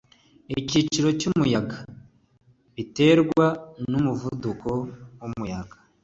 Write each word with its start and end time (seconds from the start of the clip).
icyiciro 0.59 1.09
cyumuyaga 1.19 1.79
biterwa 2.75 3.45
numuvuduko 3.89 4.69
wumuyaga 5.19 5.75